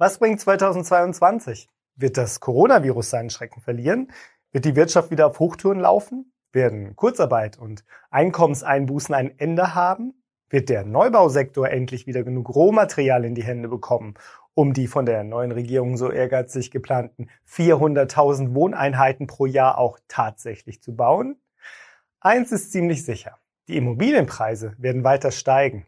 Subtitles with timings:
[0.00, 1.68] Was bringt 2022?
[1.96, 4.12] Wird das Coronavirus seinen Schrecken verlieren?
[4.52, 6.32] Wird die Wirtschaft wieder auf Hochtouren laufen?
[6.52, 10.22] Werden Kurzarbeit und Einkommenseinbußen ein Ende haben?
[10.50, 14.14] Wird der Neubausektor endlich wieder genug Rohmaterial in die Hände bekommen,
[14.54, 20.80] um die von der neuen Regierung so ehrgeizig geplanten 400.000 Wohneinheiten pro Jahr auch tatsächlich
[20.80, 21.40] zu bauen?
[22.20, 23.36] Eins ist ziemlich sicher.
[23.66, 25.86] Die Immobilienpreise werden weiter steigen.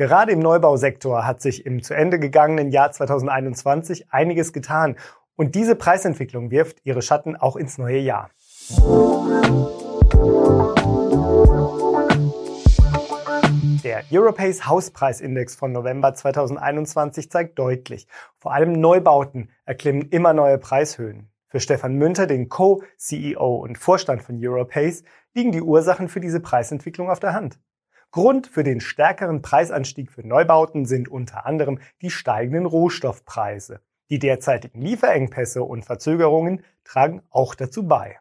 [0.00, 4.96] Gerade im Neubausektor hat sich im zu Ende gegangenen Jahr 2021 einiges getan
[5.36, 8.30] und diese Preisentwicklung wirft ihre Schatten auch ins neue Jahr.
[13.84, 18.06] Der Europace Hauspreisindex von November 2021 zeigt deutlich,
[18.38, 21.30] vor allem Neubauten erklimmen immer neue Preishöhen.
[21.48, 25.02] Für Stefan Münter, den Co-CEO und Vorstand von Europace,
[25.34, 27.58] liegen die Ursachen für diese Preisentwicklung auf der Hand.
[28.12, 33.80] Grund für den stärkeren Preisanstieg für Neubauten sind unter anderem die steigenden Rohstoffpreise.
[34.10, 38.18] Die derzeitigen Lieferengpässe und Verzögerungen tragen auch dazu bei.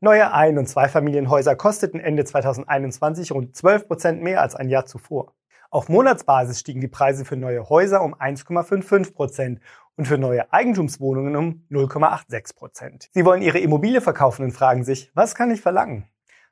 [0.00, 5.34] Neue Ein- und Zweifamilienhäuser kosteten Ende 2021 rund 12 Prozent mehr als ein Jahr zuvor.
[5.70, 9.60] Auf Monatsbasis stiegen die Preise für neue Häuser um 1,55 Prozent
[9.94, 13.08] und für neue Eigentumswohnungen um 0,86 Prozent.
[13.12, 16.08] Sie wollen Ihre Immobilie verkaufen und fragen sich, was kann ich verlangen?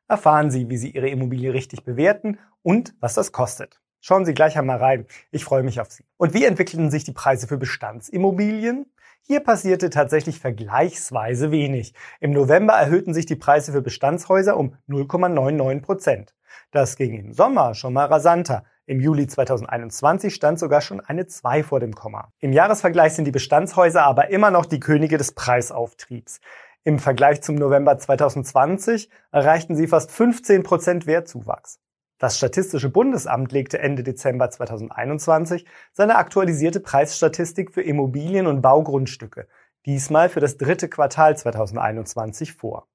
[0.08, 3.78] Erfahren Sie, wie Sie Ihre Immobilie richtig bewerten und was das kostet.
[4.00, 5.06] Schauen Sie gleich einmal rein.
[5.30, 6.04] Ich freue mich auf Sie.
[6.16, 8.86] Und wie entwickelten sich die Preise für Bestandsimmobilien?
[9.20, 11.92] Hier passierte tatsächlich vergleichsweise wenig.
[12.20, 16.34] Im November erhöhten sich die Preise für Bestandshäuser um 0,99 Prozent.
[16.70, 18.64] Das ging im Sommer schon mal rasanter.
[18.86, 22.32] Im Juli 2021 stand sogar schon eine 2 vor dem Komma.
[22.38, 26.40] Im Jahresvergleich sind die Bestandshäuser aber immer noch die Könige des Preisauftriebs.
[26.88, 31.80] Im Vergleich zum November 2020 erreichten sie fast 15 Prozent Wertzuwachs.
[32.16, 39.48] Das Statistische Bundesamt legte Ende Dezember 2021 seine aktualisierte Preisstatistik für Immobilien und Baugrundstücke,
[39.84, 42.88] diesmal für das dritte Quartal 2021 vor.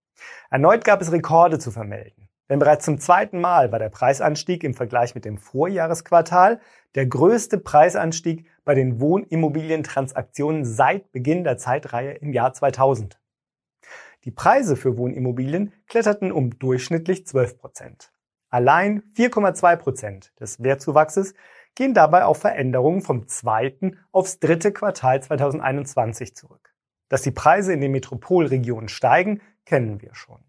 [0.50, 2.30] Erneut gab es Rekorde zu vermelden.
[2.50, 6.60] Denn bereits zum zweiten Mal war der Preisanstieg im Vergleich mit dem Vorjahresquartal
[6.96, 13.20] der größte Preisanstieg bei den Wohnimmobilientransaktionen seit Beginn der Zeitreihe im Jahr 2000.
[14.26, 18.14] Die Preise für Wohnimmobilien kletterten um durchschnittlich 12 Prozent.
[18.50, 21.34] Allein 4,2 Prozent des Wertzuwachses
[21.76, 26.74] gehen dabei auf Veränderungen vom zweiten aufs dritte Quartal 2021 zurück.
[27.10, 30.44] Dass die Preise in den Metropolregionen steigen, kennen wir schon.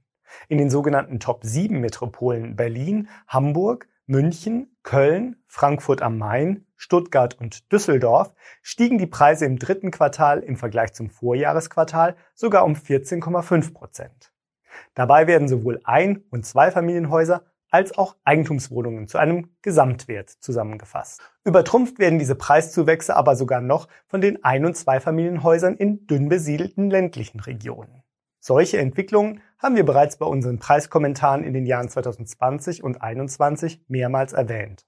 [0.49, 7.73] In den sogenannten Top 7 Metropolen Berlin, Hamburg, München, Köln, Frankfurt am Main, Stuttgart und
[7.73, 14.31] Düsseldorf stiegen die Preise im dritten Quartal im Vergleich zum Vorjahresquartal sogar um 14,5 Prozent.
[14.93, 21.23] Dabei werden sowohl Ein- und Zweifamilienhäuser als auch Eigentumswohnungen zu einem Gesamtwert zusammengefasst.
[21.43, 26.91] Übertrumpft werden diese Preiszuwächse aber sogar noch von den Ein- und Zweifamilienhäusern in dünn besiedelten
[26.91, 28.04] ländlichen Regionen.
[28.47, 34.35] Solche Entwicklungen haben wir bereits bei unseren Preiskommentaren in den Jahren 2020 und 2021 mehrmals
[34.35, 34.85] erwähnt.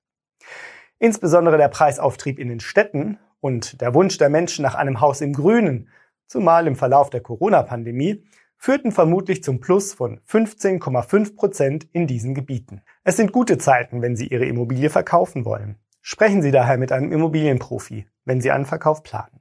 [0.99, 5.33] Insbesondere der Preisauftrieb in den Städten und der Wunsch der Menschen nach einem Haus im
[5.33, 5.89] Grünen,
[6.27, 8.27] zumal im Verlauf der Corona-Pandemie,
[8.59, 12.83] führten vermutlich zum Plus von 15,5 Prozent in diesen Gebieten.
[13.05, 15.79] Es sind gute Zeiten, wenn Sie Ihre Immobilie verkaufen wollen.
[16.03, 19.41] Sprechen Sie daher mit einem Immobilienprofi, wenn Sie einen Verkauf planen.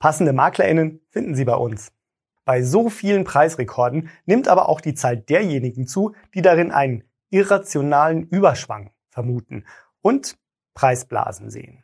[0.00, 1.92] Passende MaklerInnen finden Sie bei uns.
[2.46, 8.22] Bei so vielen Preisrekorden nimmt aber auch die Zahl derjenigen zu, die darin einen irrationalen
[8.28, 9.64] Überschwang vermuten
[10.00, 10.38] und
[10.72, 11.82] Preisblasen sehen.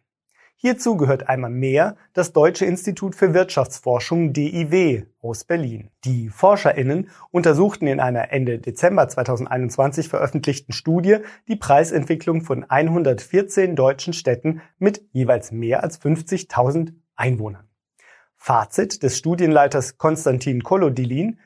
[0.54, 5.90] Hierzu gehört einmal mehr das Deutsche Institut für Wirtschaftsforschung DIW aus Berlin.
[6.04, 11.16] Die ForscherInnen untersuchten in einer Ende Dezember 2021 veröffentlichten Studie
[11.48, 17.71] die Preisentwicklung von 114 deutschen Städten mit jeweils mehr als 50.000 Einwohnern.
[18.44, 21.38] Fazit des Studienleiters Konstantin Kolodilin.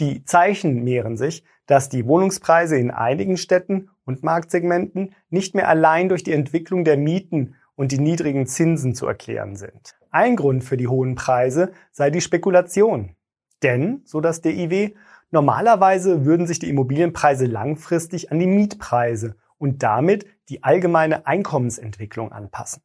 [0.00, 6.08] Die Zeichen mehren sich, dass die Wohnungspreise in einigen Städten und Marktsegmenten nicht mehr allein
[6.08, 9.98] durch die Entwicklung der Mieten und die niedrigen Zinsen zu erklären sind.
[10.10, 13.14] Ein Grund für die hohen Preise sei die Spekulation.
[13.62, 14.94] Denn, so das DIW,
[15.30, 22.82] normalerweise würden sich die Immobilienpreise langfristig an die Mietpreise und damit die allgemeine Einkommensentwicklung anpassen.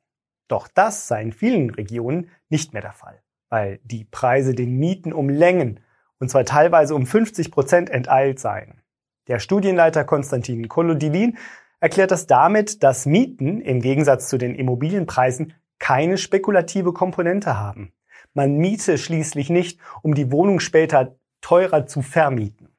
[0.50, 5.14] Doch das sei in vielen Regionen nicht mehr der Fall weil die Preise den Mieten
[5.14, 5.80] um Längen,
[6.18, 8.82] und zwar teilweise um 50 Prozent enteilt seien.
[9.28, 11.38] Der Studienleiter Konstantin Kolodilin
[11.80, 17.94] erklärt das damit, dass Mieten im Gegensatz zu den Immobilienpreisen keine spekulative Komponente haben.
[18.34, 22.70] Man miete schließlich nicht, um die Wohnung später teurer zu vermieten.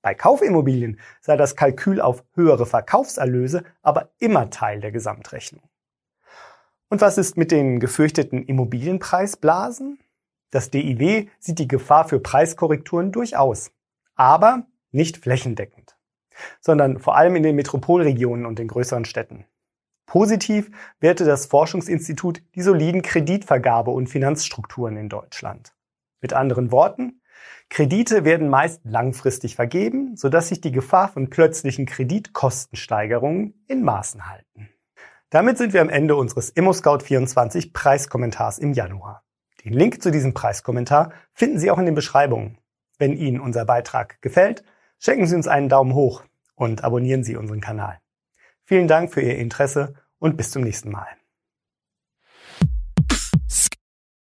[0.00, 5.68] Bei Kaufimmobilien sei das Kalkül auf höhere Verkaufserlöse aber immer Teil der Gesamtrechnung.
[6.88, 9.98] Und was ist mit den gefürchteten Immobilienpreisblasen?
[10.52, 13.72] Das DIW sieht die Gefahr für Preiskorrekturen durchaus,
[14.14, 15.96] aber nicht flächendeckend,
[16.60, 19.46] sondern vor allem in den Metropolregionen und den größeren Städten.
[20.04, 20.70] Positiv
[21.00, 25.72] werte das Forschungsinstitut die soliden Kreditvergabe und Finanzstrukturen in Deutschland.
[26.20, 27.22] Mit anderen Worten,
[27.70, 34.68] Kredite werden meist langfristig vergeben, sodass sich die Gefahr von plötzlichen Kreditkostensteigerungen in Maßen halten.
[35.30, 39.24] Damit sind wir am Ende unseres ImmoScout24 Preiskommentars im Januar.
[39.64, 42.58] Den Link zu diesem Preiskommentar finden Sie auch in den Beschreibungen.
[42.98, 44.64] Wenn Ihnen unser Beitrag gefällt,
[44.98, 46.24] schenken Sie uns einen Daumen hoch
[46.54, 48.00] und abonnieren Sie unseren Kanal.
[48.64, 51.08] Vielen Dank für Ihr Interesse und bis zum nächsten Mal.